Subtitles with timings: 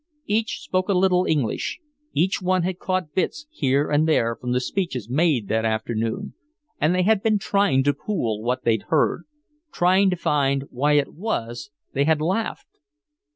[0.25, 1.79] Each spoke a little English,
[2.11, 6.33] each one had caught bits here and there from the speeches made that afternoon
[6.79, 9.25] and they had been trying to pool what they'd heard,
[9.71, 12.79] trying to find why it was they had laughed.